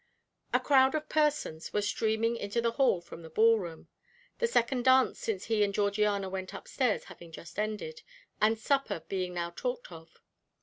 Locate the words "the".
2.59-2.71, 3.21-3.29, 4.39-4.47